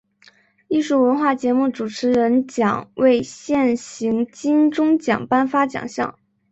[0.67, 6.17] 艺术文化节目主持人奖为现行金钟奖颁发奖项。